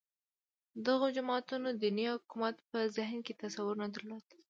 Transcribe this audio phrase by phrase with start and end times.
[0.85, 4.25] دغو جماعتونو دیني حکومت په ذهن کې تصور نه درلود